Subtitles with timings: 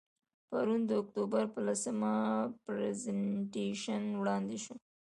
[0.49, 2.13] پرون د اکتوبر په لسمه،
[2.63, 4.75] پرزنټیشن وړاندې شو.